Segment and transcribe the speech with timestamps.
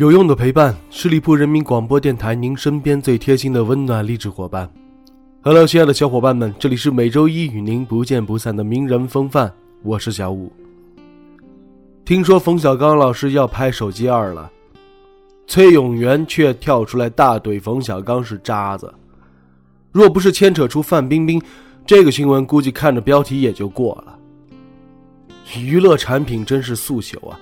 [0.00, 4.66] 有用的陪伴，十里铺人民广播电台，您身边最贴心的温暖励志伙伴。
[5.42, 9.52] Hello，亲爱的小伙伴们，这里是每周一与您不见不散的名人风范，
[9.82, 10.50] 我是小五。
[12.02, 14.50] 听说冯小刚老师要拍手机二了，
[15.46, 18.90] 崔永元却跳出来大怼冯小刚是渣子。
[19.92, 21.38] 若不是牵扯出范冰冰，
[21.84, 24.18] 这个新闻估计看着标题也就过了。
[25.58, 27.38] 娱乐产品真是速朽啊！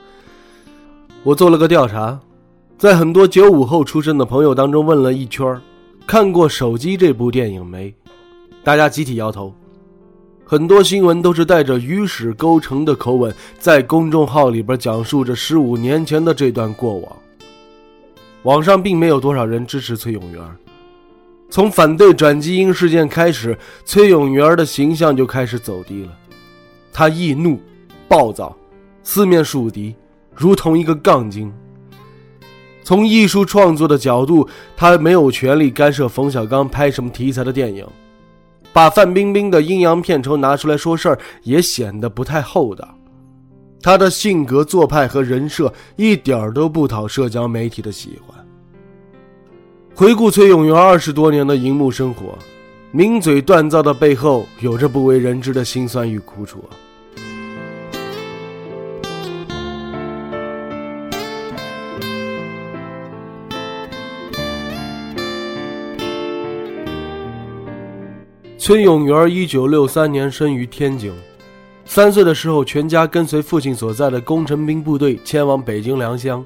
[1.22, 2.18] 我做了个调查。
[2.78, 5.60] 在很多九五后出生的朋友当中问了一圈
[6.06, 7.92] 看过《手机》这部电影没？
[8.62, 9.52] 大家集体摇头。
[10.44, 17.16] 很多新闻都是带着与史勾成的口吻，在公众号里边讲述着十五年前的这段过往。
[18.44, 20.40] 网上并没有多少人支持崔永元。
[21.50, 26.12] 从反对转基因事件开始，崔永元的形象就开始走低了。
[26.92, 27.60] 他易怒、
[28.06, 28.56] 暴躁、
[29.02, 29.96] 四面树敌，
[30.32, 31.52] 如同一个杠精。
[32.88, 37.86] 从艺术创作的角度，他没有权利干涉冯小刚拍什么题材的电影，
[38.72, 42.88] 把范冰冰的阴阳片酬拿出来说事儿，也显得不太厚道。
[43.82, 48.34] 他的性格、做派和人设一点儿都不讨社交媒体的喜欢。
[49.94, 52.38] 回顾崔永元二十多年的荧幕生活，
[52.90, 56.64] 名嘴锻造的背后，有着不为人知的辛酸与苦楚。
[68.68, 71.10] 崔永元一九六三年生于天津，
[71.86, 76.44] 三岁的时候，全家跟随父亲所在的工程兵部队迁往北京良乡。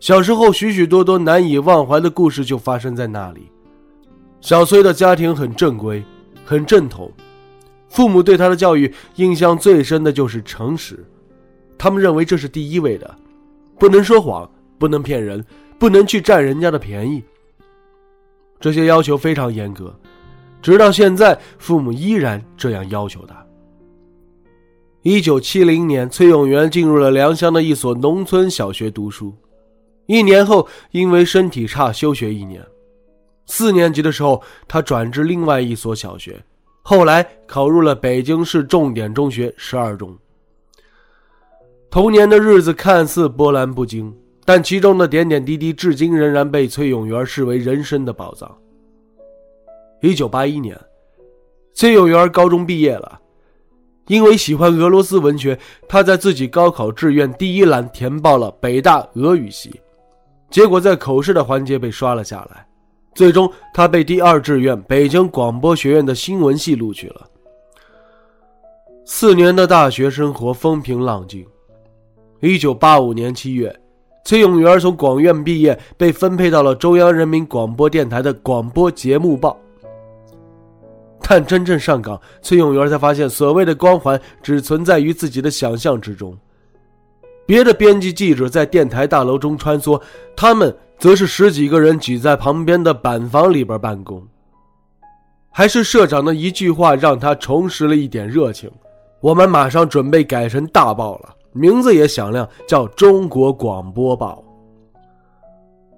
[0.00, 3.48] 小时候，许许多多难以忘怀的故事就发生在那里。
[4.42, 6.04] 小崔的家庭很正规，
[6.44, 7.10] 很正统，
[7.88, 11.02] 父母对他的教育印象最深的就是诚实，
[11.78, 13.14] 他们认为这是第一位的，
[13.78, 14.46] 不能说谎，
[14.78, 15.42] 不能骗人，
[15.78, 17.24] 不能去占人家的便宜。
[18.60, 19.98] 这些要求非常严格。
[20.64, 23.36] 直到现在，父母依然这样要求他。
[25.02, 29.36] 一九七零年，崔永元进入了良乡的一所农村小学读书。
[30.06, 32.64] 一年后，因为身体差，休学一年。
[33.44, 36.42] 四年级的时候，他转至另外一所小学，
[36.80, 40.16] 后来考入了北京市重点中学十二中。
[41.90, 44.10] 童年的日子看似波澜不惊，
[44.46, 48.50] 但其中的点点滴滴，至今仍然被崔永元视为人生的宝藏。
[50.04, 50.78] 一九八一年，
[51.72, 53.20] 崔永元高中毕业了。
[54.06, 59.80] 因为喜欢俄罗斯文学，他在自己高考志愿第一栏填报了北大俄语系，
[60.50, 62.66] 结果在口试的环节被刷了下来。
[63.14, 67.26] 最终，他被第二志愿北京广播学院的新闻系录取了。
[69.06, 71.46] 四年的大学生活风平浪静。
[72.40, 73.74] 一九八五年七月，
[74.26, 79.58] 崔永元从广院毕业，被分配到了中央人民广播电台的广播节目报。
[81.26, 86.36] 但真正上岗，崔永元才发现，所谓的光环只存在于自己的想象之中。
[87.46, 90.00] 别的编辑记者在电台大楼中穿梭，
[90.36, 94.22] 他们则是十几个人挤在旁边的板房里边办公。
[95.50, 98.70] 还是社长的一句话让他重拾了一点热情。
[99.20, 104.44] 我们马上准备改成大报了，名字也响亮，叫《中国广播报》。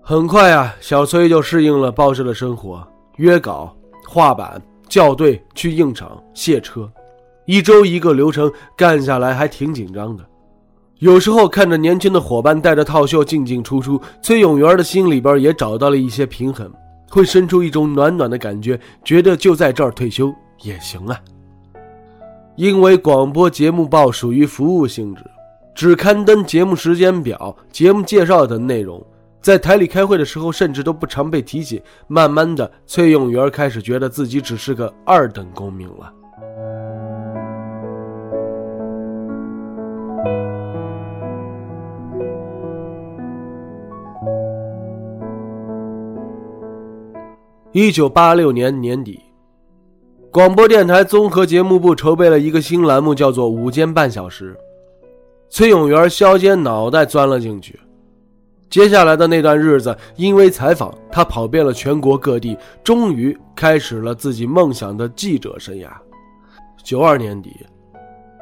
[0.03, 2.87] 很快啊，小崔就适应了报社的生活，
[3.17, 3.75] 约稿、
[4.07, 4.63] 画板。
[4.97, 6.91] 校对去应场卸车，
[7.45, 10.25] 一周一个流程干下来还挺紧张的。
[11.01, 16.73] 有时候看着年轻的伙伴带着套袖进进出出，崔永元的心里边也找到了一些平衡，
[17.11, 21.21] 会生出一种暖暖的感觉，觉得就在这儿退休也行啊。
[22.57, 25.23] 因为广播节目报属于服务性质，
[25.75, 29.07] 只刊登节目时间表、节目介绍等内容。
[29.47, 31.81] 在台里开会的时候，甚至都不常被提起。
[32.09, 36.13] 慢慢的，崔永元开始觉得自己只是个二等公民了。
[47.71, 49.21] 一九八六年年底，
[50.33, 54.55] 广播电台综合节目部筹备了一个新栏目，叫做《午间半小时》。
[55.49, 57.79] 崔永元削尖脑袋钻了进去。
[58.69, 65.89] 接下来的那段日子，因为采访，他跑遍了全国各地，终于开始了自己梦想的记者生涯。
[66.83, 67.65] 九二年底，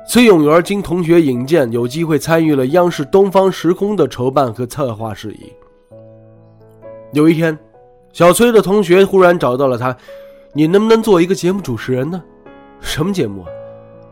[0.08, 5.52] 崔永元经同学引荐，有机会参与了央视《东方时空》的筹办和策划事宜。
[7.12, 7.56] 有一天，
[8.12, 9.96] 小崔的同学忽然找到了他
[10.52, 12.22] ：“你能不能做一个节目主持人呢？
[12.80, 13.44] 什么节目？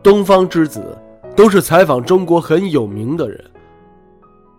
[0.03, 0.97] 东方之子，
[1.35, 3.45] 都是采访中国很有名的人。”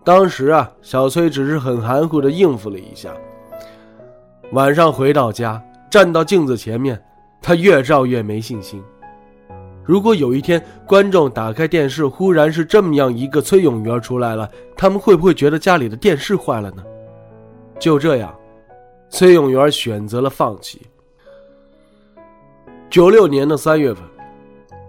[0.04, 3.10] 当时啊，小崔只是很含糊的应付了一下。
[4.52, 5.60] 晚上回到家，
[5.90, 7.02] 站到镜子前面，
[7.40, 8.82] 他越照越没信心。
[9.82, 16.84] 如果有一天观众打开电视，忽然是这么样一个崔永元出来了，他们会不会觉得家里的电视坏了呢？
[17.78, 18.34] 就这样，
[19.08, 20.82] 崔永元选择了放弃。
[22.90, 24.02] 九六年的三月份，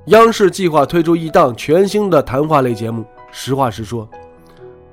[0.07, 3.01] 央视计划推出一档全新的谈话类节目
[3.31, 4.07] 《实话实说》。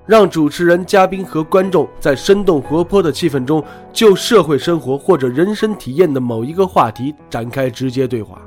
[0.05, 3.63] 让主持人、嘉宾和观众在生动活泼的气氛中，
[3.93, 8.43] 就社会生活或者人生体验的某一个话题展开直接对话。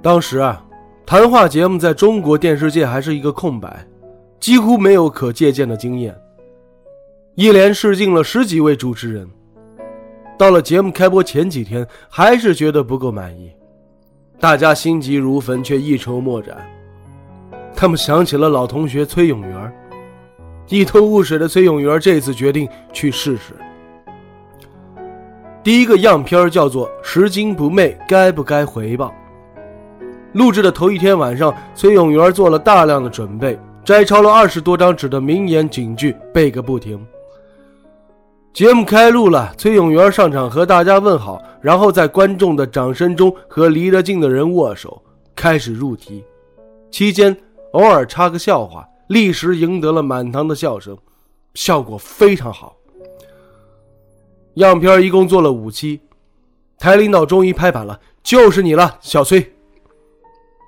[0.00, 0.64] 当时啊，
[1.04, 3.86] 谈话节目在中国电视界还是一个空白，
[4.40, 6.16] 几乎没有可借鉴的经验。
[7.34, 9.28] 一连试镜了十几位主持人，
[10.38, 13.50] 到了节目开播前几天，还是觉得不够满意。
[14.40, 16.56] 大家心急如焚，却一筹莫展。
[17.74, 19.72] 他们想起了老同学崔永元。
[20.68, 23.54] 一头雾水的崔永元这次决定去试试。
[25.62, 29.08] 第一个样片叫做《拾金不昧，该不该回报》。
[30.32, 37.04] 录制的头一天晚上，崔永元做了大量的准备，摘抄了二十多张纸的名言警句，背个不停。
[38.52, 45.00] 节目开录了，崔永元上场和大家问好，然后在观众的掌声中和离得近的人握手，
[45.34, 46.24] 开始入题。
[46.90, 47.36] 期间
[47.72, 48.86] 偶尔插个笑话。
[49.08, 50.96] 立时赢得了满堂的笑声，
[51.54, 52.76] 效果非常好。
[54.54, 56.00] 样片一共做了五期，
[56.78, 59.54] 台领导终于拍板了，就是你了，小崔。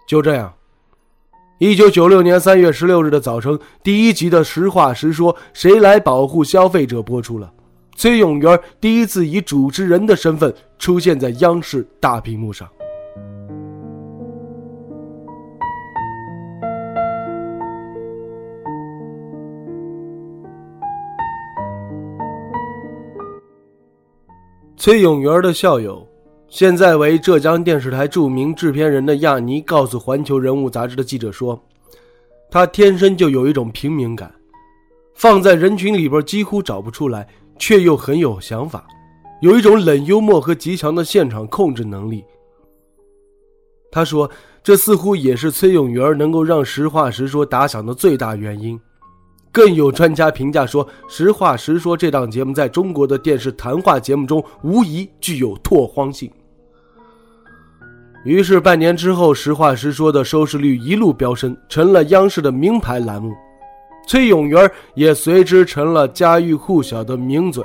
[0.06, 0.54] 就这样，
[1.58, 7.52] 一九九六年三月十六日的早晨，第一集的《实话实说：谁来保护消费者》播出了，
[7.96, 12.68] 崔永元第一次以主持人的身份出现在央视大屏幕上。
[24.78, 26.06] 崔永元的校友，
[26.48, 31.60] 现在为浙江电视台著名制片人的亚尼告诉《环球人物》杂志的记者说
[32.48, 34.32] ：“他天生就有一种平民感，
[35.14, 37.26] 放在人群里边几乎找不出来，
[37.58, 38.86] 却又很有想法，
[39.42, 42.24] 有一种冷幽默和极强的现场控制能力。”
[43.90, 44.30] 他说
[44.62, 48.80] ：“这似乎也是崔永元能够让实话实说打响的最大原因。”
[49.58, 56.30] 更有专家评价说：“实话实说这档节目在中国的电视谈话节目中无疑具有拓荒性。”
[58.24, 63.34] 于是半年之后，《实话实说》的收视率一路飙升，成了央视的名牌栏目。
[64.06, 67.64] 崔永元也随之成了家喻户晓的名嘴。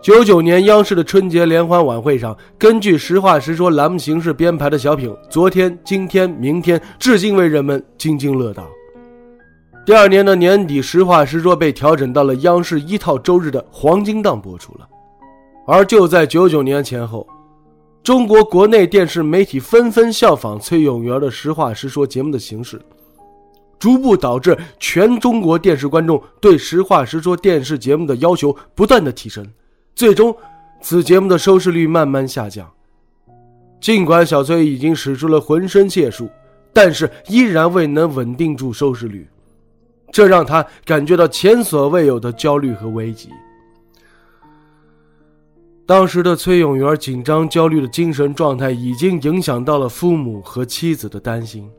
[0.00, 8.64] 九九年央视的春节联欢晚会上，根据《实话实说》栏目形式编排的小品《昨天、今天、明天》，至今为人们津津乐道。
[9.86, 14.88] 第二年的年底，《实话实说》被调整到了央视一套周日的黄金档播出了。
[15.64, 17.24] 而就在九九年前后，
[18.02, 22.82] 中国国内电视媒体纷纷效仿崔永元的《实话实说》节目的形式，
[23.78, 29.46] 逐步导致全中国电视观众对《实话实说》电视节目的要求不断的提升，
[29.94, 30.36] 最终，
[30.80, 32.68] 此节目的收视率慢慢下降。
[33.80, 36.28] 尽管小崔已经使出了浑身解数，
[36.72, 39.24] 但是依然未能稳定住收视率。
[40.16, 43.28] 这让他感觉到前所未有的焦虑和危机。
[45.84, 51.70] 当时的崔永元紧张、焦虑的精神状态已经影响到了父母和妻子的担心。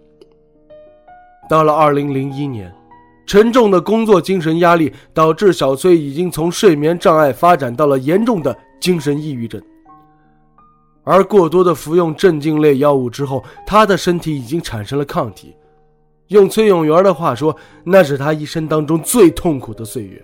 [1.49, 2.71] 到了二零零一年，
[3.25, 9.59] 沉重的工作精神压力导致小崔已经从睡眠障碍发展到了严重的精神抑郁症。
[11.03, 15.55] 而过多的服用镇静类药物之后，他的身体已经产生了抗体。
[16.27, 20.21] 用崔永元的话说，那是他一生当中最痛苦的岁月，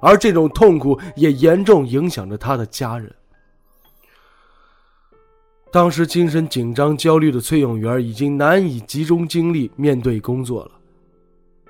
[0.00, 3.12] 而这种痛苦也严重影响着他的家人。
[5.70, 10.70] 当时精神紧张、焦虑的崔永元已经难以集中精力面对工作了，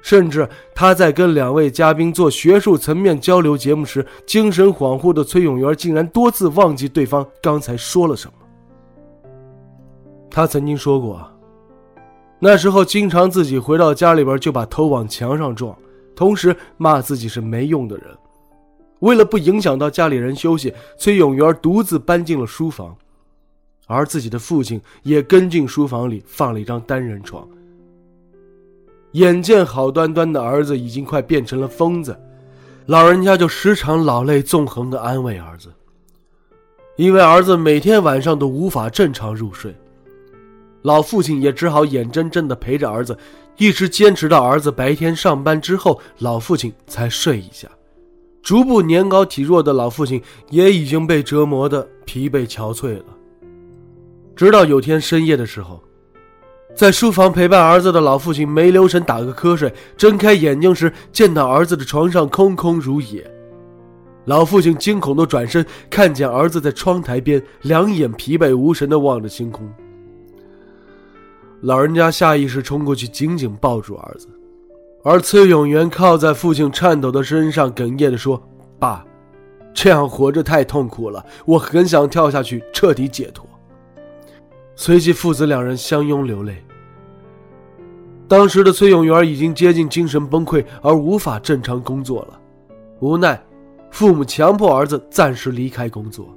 [0.03, 8.35] 甚至他在跟两位嘉宾做学术层面交流节目时，精神恍惚的崔永元竟然多次忘记对方刚才说了什么。
[10.31, 11.34] 他曾经说过。
[12.39, 15.75] 那时候经常自己回到家里边就把头往墙上撞，
[16.15, 18.07] 同时骂自己是没用的人。
[19.01, 22.95] 为了不影响到家里人休息，崔永元独自搬进了书房，
[23.87, 27.47] 而自己的父亲也跟进书房里放了一张单人床。
[29.13, 32.19] 眼见好端端的儿子已经快变成了疯子，
[32.87, 35.73] 老人家就时常老泪纵横地安慰儿子，
[36.97, 39.75] 因为儿子每天晚上都无法正常入睡。
[40.85, 43.17] 老父亲也只好眼睁睁地陪着儿子，
[43.57, 47.67] 一直坚持到儿子白天上班之后，老父亲才睡一下。
[48.43, 53.05] 逐步年高体弱的老父亲也已经被折磨得疲惫憔悴了。
[54.37, 55.83] 直到有天深夜的时候，
[56.75, 63.27] 在书房陪伴儿子的老父亲没留神打个瞌睡，睁开眼睛时见到儿子的床上空空如也。
[64.27, 69.67] 老父亲惊恐地转身，看见儿子在窗台边，两眼疲惫无神地望着星空。
[71.65, 74.29] 老人家下意识冲过去，紧紧抱住儿子，
[75.03, 78.39] 而崔永元靠在父亲颤抖的身上，哽咽地说
[78.79, 79.03] ：“爸，
[79.73, 83.49] 这样活着太痛苦了，我很想跳下去彻底解脱。”
[84.77, 86.63] 随即，父子两人相拥流泪。
[88.29, 92.39] 当时的崔永元已经接近精神崩溃，而无法正常工作了。
[93.01, 93.43] 无奈，
[93.91, 96.29] 父母强迫儿子暂时离开工作。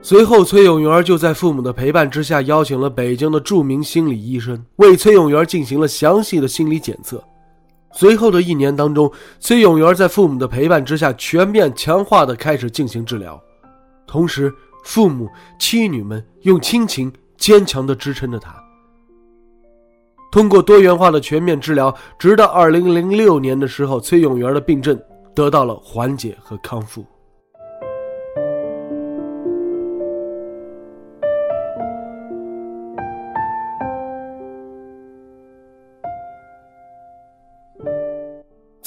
[0.00, 7.22] 随后，崔永元就在父母的陪伴之下，邀请了北京的著名心理医生为崔永元进行了详细的心理检测。
[7.92, 13.38] 随后的一年当中，崔永元在父母的陪伴之下，全面强化的开始进行治疗，
[14.06, 15.28] 同时，父母
[15.58, 18.54] 妻女们用亲情坚强的支撑着他。
[20.30, 24.98] 通过多元化的全面治疗，直到二零零六年的时候，崔永元的病症
[25.34, 27.04] 得到了缓解和康复。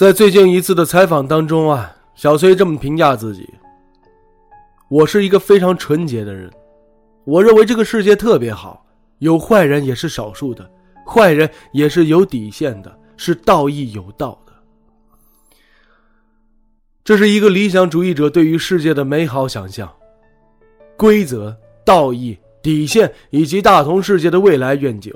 [0.01, 3.47] 在最近一次的采访当中啊，小崔这么评价自己
[4.89, 6.49] ：“我是一个非常纯洁的人，
[7.23, 8.83] 我认为这个世界特别好，
[9.19, 10.67] 有坏人也是少数的，
[11.05, 14.51] 坏人也是有底线的，是道义有道的。”
[17.05, 19.87] 这是一个理想主义者对于世界的美好想象，
[20.97, 21.55] 规则、
[21.85, 25.13] 道义、底线以及大同世界的未来愿景，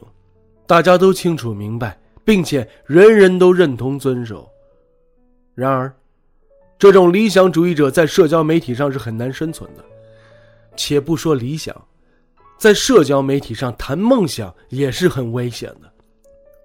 [0.68, 4.48] 大家都清楚明白，并且人人都认同遵守。
[5.56, 5.92] 然而，
[6.78, 9.84] 这种理想主义者在社交媒体上是很难生存的。
[10.76, 11.74] 且不说理想，
[12.58, 15.90] 在社交媒体上谈梦想也是很危险的。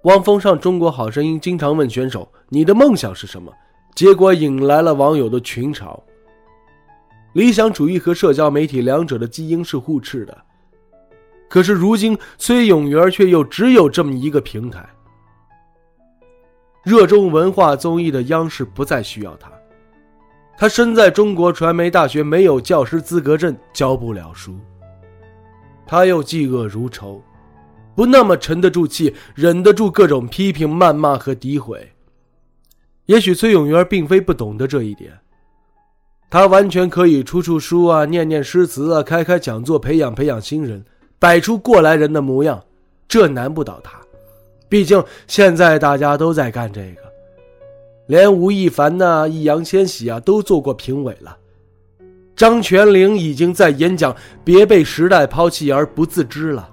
[0.02, 3.52] 汪峰上《中国好声音》经常问选手：“你的梦想是什么？”
[3.94, 5.96] 结果引来了网友的群嘲。
[7.34, 10.36] 理想主义和社交媒体两者的基因是互斥的，
[11.48, 14.88] 可是如今崔永元却又只有这么一个平台。
[16.82, 19.52] 热衷文化综艺的央视不再需要他，
[20.56, 24.56] 他身在中国传媒大学，没有教师资格证，教不了书。
[25.86, 27.22] 他又嫉恶如仇，
[27.94, 31.92] 不那么沉得住气，忍得住各种批评、谩骂和诋毁。
[33.04, 35.12] 也许崔永元并非不懂得这一点，
[36.30, 40.82] 他完全可以出出书啊，念念诗词啊，开开讲座，培养培养新人，
[41.18, 42.64] 摆出过来人的模样，
[43.06, 43.99] 这难不倒他。
[44.70, 47.02] 毕竟现在大家都在干这个，
[48.06, 51.36] 连吴亦凡呐、易烊千玺啊都做过评委了。
[52.36, 56.66] 张泉灵已经在演讲“别被时代抛弃而不自知”了。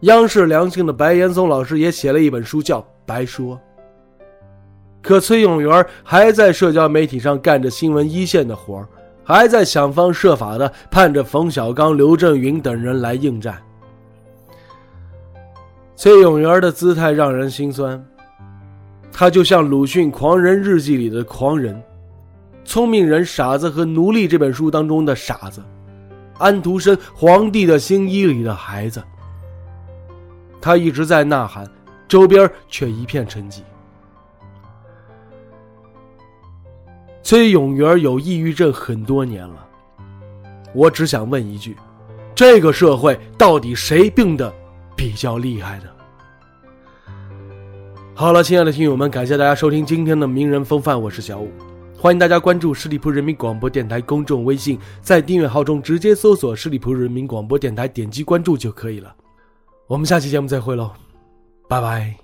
[0.00, 3.56] 央视良性的白岩松老师也写了一本书，叫《白说》。
[5.00, 8.86] 可崔永元还在社交媒体上干着新闻一线的活
[9.22, 13.62] 还在想方设法的盼着冯小刚、刘震云等人来应战。
[16.04, 17.98] 崔永元的姿态让人心酸，
[19.10, 21.74] 他就像鲁迅《狂人日记》里的狂人，
[22.62, 25.62] 《聪明人、傻子和奴隶》这本书当中的傻子，
[26.36, 29.02] 安徒生《皇帝的新衣》里的孩子。
[30.60, 31.66] 他一直在呐喊，
[32.06, 33.60] 周边却一片沉寂。
[37.22, 39.66] 崔永元有抑郁症很多年了，
[40.74, 41.74] 我只想问一句：
[42.34, 44.52] 这个社会到底谁病的？
[44.94, 45.93] 比较厉害的。
[48.16, 51.50] 好了，亲爱的听友们，感谢大家收听今天的名人风范，我是小五，
[51.98, 59.12] 欢迎大家关注十里铺人民广播电台公众微信，在订阅号中直接搜索十里铺人民广播电台，点击关注就可以了。
[59.88, 60.92] 我们下期节目再会喽，
[61.68, 62.23] 拜拜。